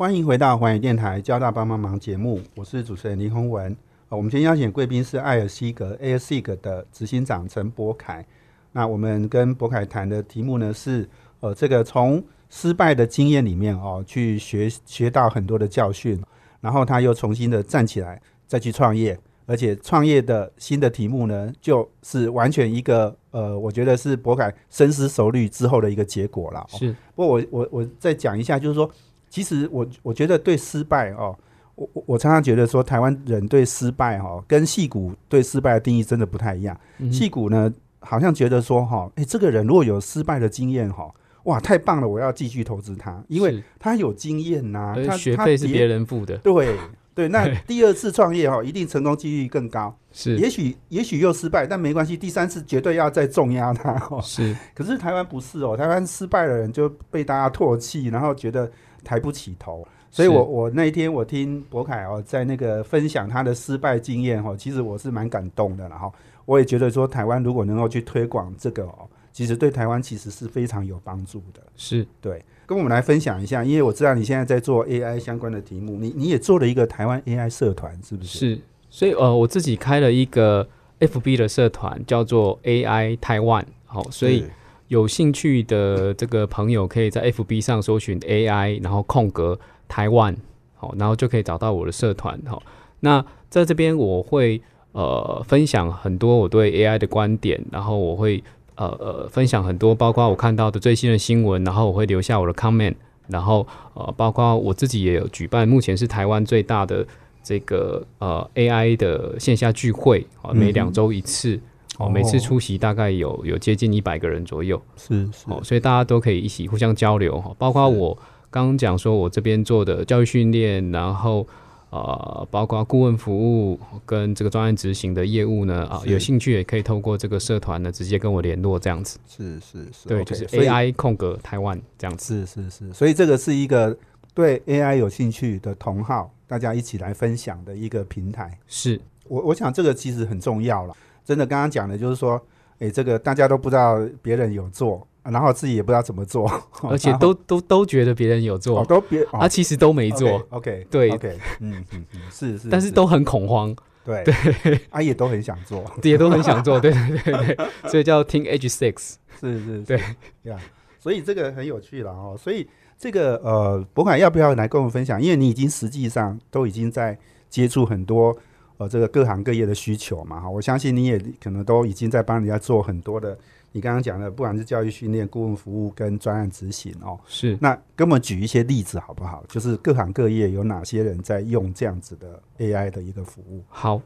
[0.00, 3.76] 欢迎回到环宇电台交大帮帮忙节目，我是主持人林宏文。
[4.08, 8.24] 呃我们今天邀请贵宾是艾尔西格 ASIG 的执行长陈博凯。
[8.72, 11.06] 那我们跟博凯谈的题目呢是，
[11.40, 16.18] 呃，这个从失败的经验里面哦，去学学到很多的教训，
[16.62, 26.60] 然后他又重新的站起来，再去创业，而且创业的新的题目呢，就是完全一个呃，我觉得是博凯深思熟虑之后的一个结果了。
[26.60, 28.90] 哦是不过我我我再讲一下，就是说，
[29.30, 31.34] 其实我我觉得对失败哦，
[31.76, 36.78] 我我我常常觉得说，台湾人对失败哦，跟戏骨对失败的定义真的不太一样。
[36.98, 41.08] 嗯戏骨呢，好像觉得说哈，诶，这个人如果有失败的经验哈，
[41.44, 46.76] 哇，太棒了，我要继续投资他，因为他有经验呐、学费是别人付的，对
[47.12, 49.94] 对，那第二次创业哈，一定成功几率更高。
[50.12, 50.36] 是。
[50.36, 54.20] 也许也许又失败，但没关系，第三次绝对要再重压他哦。
[54.22, 54.56] 是。
[54.74, 58.70] 可是台湾不是哦，台湾失败的人就被大家唾弃，然后觉得
[59.04, 59.86] 抬不起头。
[60.12, 66.12] 所以我我那一天我听博凯哦，在那个分享他的失败经验哦，其实我是蛮感动的，然后
[66.44, 71.62] 我也觉得说台湾如果能够去推广这个哦，其实对台湾其实是非常有帮助的。
[71.76, 78.56] 是对，跟我们来分享一下，因为我知道你现在在做 AI 相关的题目，你你也做了一个台湾 AI 社团，是不是？
[78.56, 78.60] 是，
[78.90, 84.50] 所以呃，我自己开了一个 FB 的社团，叫做 AI 台湾，好，所以是
[84.90, 90.36] 有兴趣的这个朋友可以在 FB 上搜寻 AI，然后空格台湾，
[90.74, 92.60] 好，然后就可以找到我的社团，好。
[92.98, 98.42] 那在这边我会呃分享很多我对 AI 的观点，然后我会
[98.74, 102.96] 呃呃分享很多包括我看到的最新的新闻，然后我会留下我的 comment，
[103.28, 107.06] 然后呃包括我自己也有举办，目前是台湾最大的
[107.44, 111.60] 这个呃 AI 的线下聚会，啊，每两周一次。
[112.00, 117.54] 哦，每次出席大概有有接近一百个人左右，是是哦，所以大家都可以一起互相交流哈。
[117.58, 118.16] 包括我
[118.50, 121.46] 刚刚讲说，我这边做的教育训练，然后
[121.90, 129.18] 呃，包括顾问服务跟这个专案执行的业务呢，啊，有兴趣也可以透过这个社团呢直接跟我联络，这样子。
[129.28, 132.46] 是是是，对就是 AI 空格台湾这样子。
[132.46, 133.96] 是是是，所以这个是一个
[134.32, 138.56] 对 AI 有兴趣的同好，大家一起来分享的一个平台。
[138.66, 140.96] 是我我想这个其实很重要了。
[141.24, 142.40] 真的，刚刚讲的就是说，
[142.78, 146.50] 哎，这个大家都不知道别人有做，然后自己也不知道怎么做，
[146.88, 148.80] 而且都都都觉得别人有做。
[148.80, 154.24] 哦，都别啊，其实都没做，OK，对，OK，嗯嗯嗯，是是，但是都很恐慌，对。
[154.24, 159.14] 对，啊也都很想做，也都很想做， 对对对对，所以叫 Teenage Six。
[159.40, 159.82] 是是，是。
[159.82, 160.00] 对。
[160.42, 160.58] 呀，
[160.98, 162.36] 所以这个很有趣了哦。
[162.38, 162.66] 所以
[162.98, 165.20] 这个呃，博凯要不要来跟我们分享？
[165.20, 168.36] 因为你已经实际上都已经在接触很多
[168.80, 170.48] 呃这个各行各业的需求嘛哈。
[170.48, 173.36] 我相信你也可能都已经在帮人家做很多的，
[173.72, 177.20] 你刚刚讲的，不管是教育训练、顾问服务跟专案执行哦。
[177.26, 179.44] 是那跟我们举一些例子好不好？
[179.48, 183.62] 就是各行各业有哪些人在用这样子的 AI 的一个服务？
[183.68, 184.00] 好。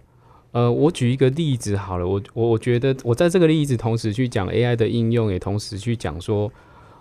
[0.50, 6.48] 呃，我举一个例子好了，我我我觉得我在这个例子同时去讲 AI 的应用，也同时去讲说，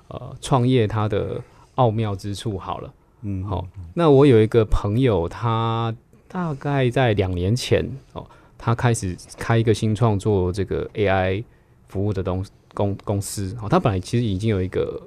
[0.08, 1.40] 呃，创业它的
[1.76, 2.92] 奥妙之处好了。
[3.22, 5.96] 嗯，好、那我有一个朋友，他
[6.34, 8.26] 大概在两年前哦，
[8.58, 11.44] 他开始开一个新创作这个 AI
[11.88, 12.44] 服务的东
[12.74, 13.56] 公公司。
[13.62, 15.00] 哦，他本来其实已经有一个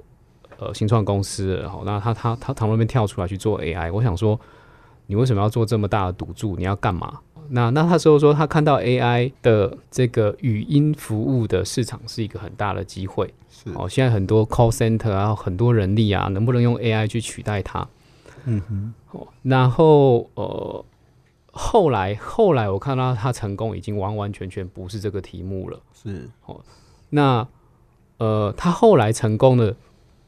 [0.57, 1.69] 呃新创公司了。
[1.69, 4.39] 哦、那他他他从那边跳出来去做 AI，我想说，
[5.07, 6.55] 你为什么要做这么大的赌注？
[6.55, 7.19] 你要干嘛？
[7.49, 13.33] 那那他说说他看到 AI 的这个语音服务的市场是一个很大的机会。
[13.49, 17.85] 是，哦，现在很多 call center 啊，很多人力啊，能不能用 AI 去取代它？
[18.45, 20.85] 嗯哼，哦，然后呃，
[21.57, 25.79] 后来后来我看到他成功，已经完完全全不是这个题目了。
[25.93, 26.61] 是哦，
[27.09, 27.45] 那
[28.17, 29.75] 呃，他后来成功的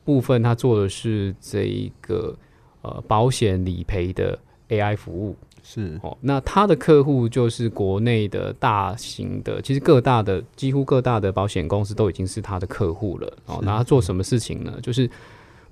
[0.04, 2.36] 部分，他做的是这一个
[2.82, 4.38] 呃保险理赔的
[4.70, 5.36] AI 服务。
[5.62, 13.38] 是，哦，那他的客户就是国内的大型的，其实各大的几乎各大的保险公司都已经是他的客户了。
[13.46, 14.80] 哦，那他做什么事情呢？
[14.82, 15.08] 就是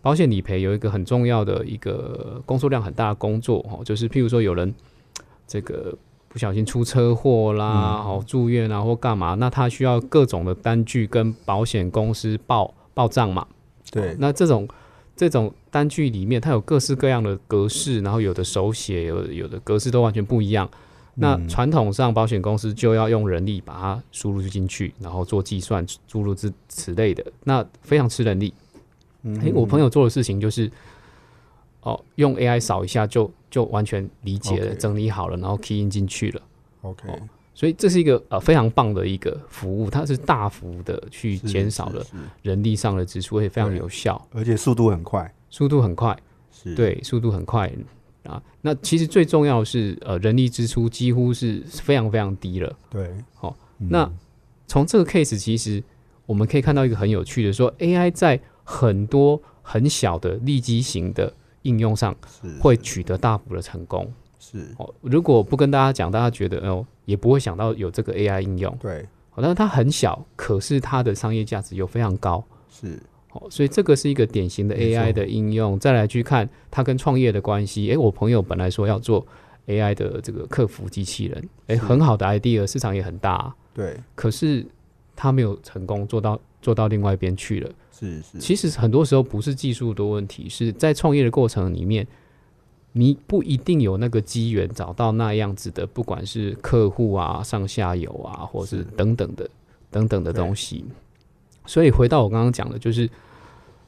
[0.01, 4.71] 保险理赔有一个很重要的一个工作量很大的工作哦，就是譬如说有人
[5.47, 13.47] 这个不小心出车祸啦，哦住院啊或干嘛，那他需要各种的单据跟保险公司报报账嘛。
[13.89, 14.67] 对，那这种
[15.15, 20.69] 这种单据里面，它有各式各样的格式，然后有的手写，有有的格式都完全不一样。
[21.15, 28.53] 那嗯传统上保险公司就要用人力把它输入进去，然后做计算、诸如此此类的，那非常吃人力。
[29.23, 30.69] 嗯诶，我朋友做的事情就是，
[31.81, 36.41] 哦，用 AI 扫一下就就完全理解了整理好了，然后 key in 进去了。
[36.81, 37.19] OK，哦
[37.53, 42.05] 所以这是一个呃非常棒的一个服务，它是大幅的去减少了
[42.43, 46.15] 人力上的支出，而且非常有效，而且速度很快，速度很快。
[46.51, 47.71] 是，对，速度很快
[48.25, 48.39] 啊。
[48.61, 52.75] 那其实最重要的是，呃，人力支出几乎是非常非常低了。
[52.91, 54.11] 对，好嗯，那
[54.67, 55.83] 从这个 case，其实
[56.27, 61.33] 我们可以看到一个很有趣的，说 AI 在很多很小的利基型的
[61.67, 64.11] 应用上是会取得大幅的成功。
[64.39, 68.75] 是，哦，如果不跟大家讲，大家觉得哦，也不会想到有这个 AI 应用。
[68.79, 69.01] 对，
[69.33, 72.43] 哦，但是它很小，可是它的商业价值又非常高。
[72.69, 73.01] 是，
[73.33, 75.77] 哦，所以这个是一个典型的 AI 的应用。
[75.77, 77.89] 再来去看它跟创业的关系。
[77.89, 79.25] 诶，我朋友本来说要做
[79.65, 84.65] AI 的这个客服机器人，诶，是很好的 idea，市场也很大，对，可是
[85.15, 87.71] 他没有成功做到做到另外一边去了。
[87.97, 92.05] 是是，其实很多时候不是技术的问题，是在创业的过程里面，
[92.91, 99.49] 你不一定有那个机缘找到那样子的，不管是客户啊、上下游啊，或是是等等的
[99.89, 100.83] 等等的东西。
[101.65, 103.09] 所以回到我刚刚讲的，就是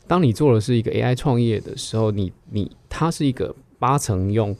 [0.07, 4.55] 当你做的是一个 AI 创业的时候，你你它是一个八成用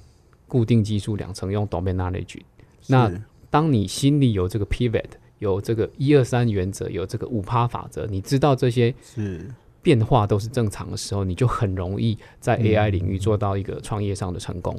[0.45, 2.41] 固定技术，两成用 domain knowledge。
[2.87, 3.09] 那
[3.49, 5.05] 当你心里有这个 pivot，
[5.39, 9.45] 有这个一二三原则，有这个五趴法则，你知道这些是。
[9.81, 12.63] 变化都是正常的时候，你就很容易在嗯。
[12.65, 14.77] AI 领域做到一个创业上的成功。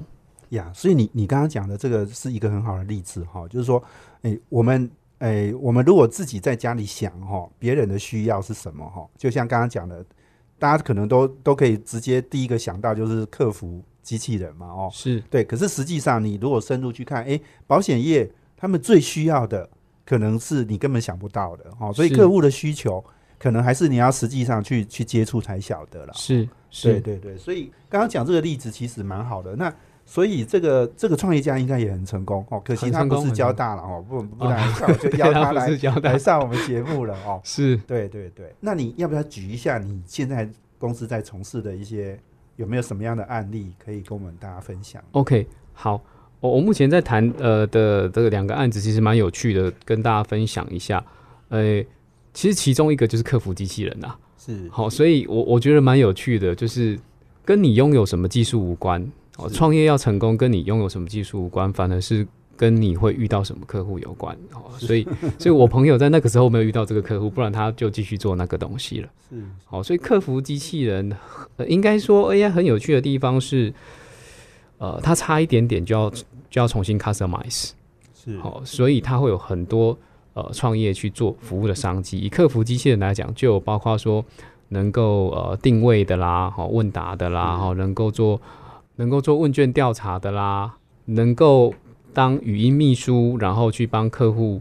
[0.51, 3.83] 呀，所以你你刚刚讲的这个是一个很好的例子哈，就是说，
[4.21, 10.05] 哎，我们哎，我们如果自己在家里想哈，别人的需要是什么哈，就像刚刚讲的，
[10.59, 15.19] 大家可能都都可以直接第一个想到就是客服机器人嘛哦，是。
[15.31, 19.67] 对，可是实际上你如果深入去看，哎，保险业他们最需要的
[20.11, 23.05] 可能是你根本想不到的哦，所以客户的需求
[23.39, 26.13] 可能还是你要实际上去去接触才晓得了。
[26.17, 26.51] 是对
[26.97, 29.55] 是，对对，所以刚刚讲这个例子其实蛮好的。
[29.55, 29.73] 那
[30.05, 35.69] 所以这个这个创业家应该也很成功哦，可惜他不是交大了哦，不不哦然就邀他来
[36.03, 37.41] 来上我们节目了哦。
[37.45, 42.19] 是对对对，那你要不要举一下你现在公司在从事的一些
[42.57, 46.03] 有没有什么样的案例可以跟我们大家分享？OK 好。
[46.41, 51.05] 我我目前在谈呃的这个两个案子，其实蛮有趣的，跟大家分享一下。
[51.49, 51.83] 呃，
[52.33, 56.99] 其实其中一个就是客服机器人呐、是好，所以我我觉得蛮有趣的，就是
[57.45, 59.03] 跟你拥有什么技术无关。
[59.37, 62.27] 哦，创业要成功，跟你拥有什么技术无关，反而是
[62.57, 64.37] 跟你会遇到什么客户有关。
[64.53, 65.07] 哦，所以，
[65.39, 69.09] 所以我朋友在那个时候没有遇到这个客户，不然他就继续做那个东西了。
[69.29, 71.11] 是好，所以客服机器人，
[71.57, 73.73] 呃、应该说 AI 很有趣的地方是，
[74.81, 76.11] 呃，它差一点点就要
[76.51, 77.71] 就要重新 customize。
[78.13, 79.97] 是好、所以它会有很多
[80.35, 82.19] 呃创业去做服务的商机。
[82.19, 84.25] 以客服机器人来讲，就有包括说
[84.69, 88.41] 能够呃定位的啦，好、问答的啦，好、能够做
[88.97, 90.75] 能够做问卷调查的啦，
[91.07, 91.73] 能够
[92.13, 94.61] 当语音秘书，然后去帮客户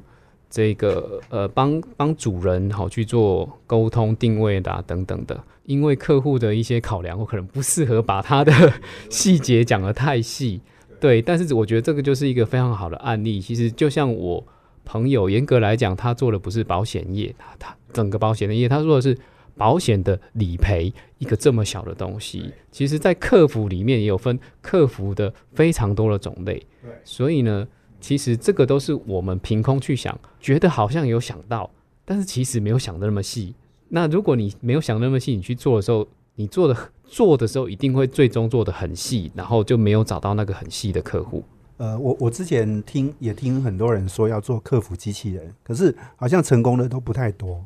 [0.50, 5.42] 这个呃帮帮主人好、去做沟通定位的、啊、等等的。
[5.66, 8.52] 因为客户的一些考量，我可能不适合把他的
[9.12, 10.60] 细节讲得太细，
[11.00, 13.40] 对，但是我觉得这个就是一个非常好的案例。
[13.40, 14.44] 其实就像我
[14.84, 19.16] 朋友，严格来讲，他做的不是保险业，他他整个保险的业，他做的是
[19.56, 22.52] 保险的理赔，一个这么小的东西。
[22.72, 26.66] 其实，在客服里面也有分客服的非常多的种类，
[27.04, 27.68] 所以呢，
[28.00, 31.70] 其实这个都是我们凭空去想，觉得好像有想到，
[32.06, 33.54] 但是其实没有想的那么细。
[33.90, 41.44] 那如果你没有想那么细，你去做的时候，你做的做的时候一定会最终做的很细，然后就没有找到那个很细的客户。
[41.78, 47.66] 呃，我我之前听也听很多人说要做客服机器人，可是好像成功的都不太多。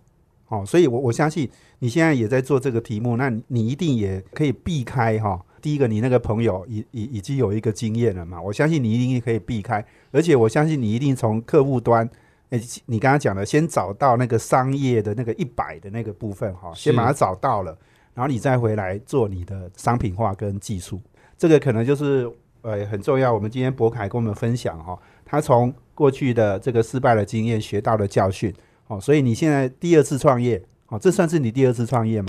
[0.50, 12.08] 哦，所以我我相信你现在也在做这个题目，那你你一定也可以避开哈、第一个，你那个朋友已已已经有一个经验了嘛，我相信你一定可以避开，而且我相信你一定从客户端，
[12.50, 17.76] 诶、你刚刚讲的，先找到那个商业的那个一百的那个部分哈、先把它找到了，
[18.14, 21.00] 然后你再回来做你的商品化跟技术，
[21.38, 22.30] 这个可能就是
[22.62, 23.34] 呃很重要。
[23.34, 28.54] 我们今天博凯跟我们分享哈、他从过去的这个失败的经验学到了教训，
[28.88, 32.28] 哦，所以你现在第二次创业，哦，这算是你第二次创业嘛？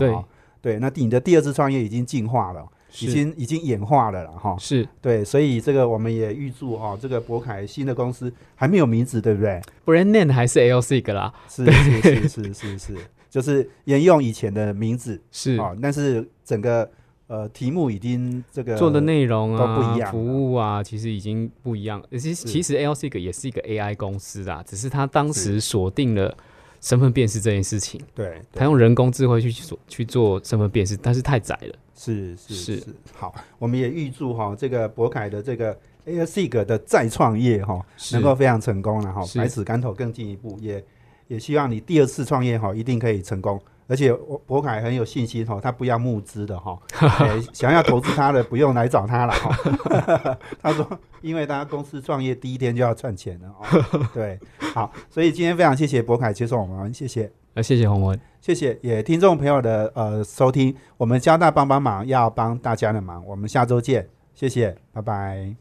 [0.63, 2.65] 对，那你的第二次创业已经进化了，
[3.01, 4.57] 已经已经演化了了哈。
[4.59, 4.87] 是。
[5.01, 12.97] 对，所以这个我们也预祝哈、这个博凯新的公司还没有名字，对不对？brand name 还是 LC 啦，是是是是是是，
[13.31, 15.57] 就是沿用以前的名字是。
[15.59, 16.89] 哦，但是整个
[17.27, 22.03] 呃题目已经这个做的内容都啊、不一样服务啊，其实已经不一样。
[22.13, 26.37] 其实其实 LC 也是一个 AI 公司啊，只是他当时锁定了
[26.81, 31.75] 身份辨识这件事情，对，他用人工智慧去做去做身份辨识，但是太窄了。
[31.97, 35.77] 是是是是，好，我们也预祝哈、这个博凯的这个
[36.07, 40.85] ASIG 的再创业哈、是能够非常成功了哈，是百尺竿头更进一步，也
[41.29, 43.61] 也希望你第二次创业哈、一定可以成功。
[43.87, 54.09] 而且我博凯很有信心哈、他不要募资的哈、呃 想要投资他的不用来找他了哈、 他说，因为他公司创业第一天就要赚钱了哦。
[54.15, 54.41] 对，
[54.73, 57.31] 好，所以今天非常谢谢博凯接受我们，谢谢。
[57.55, 65.55] 呃，谢谢洪文，谢谢，也听众朋友的呃收听，我们交大帮帮忙要帮大家的忙，我们下周见，谢谢，拜拜。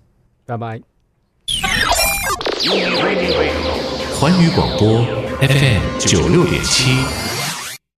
[0.45, 0.81] 拜拜。
[4.19, 5.03] 环宇广播
[5.39, 7.22] FM 九六点七。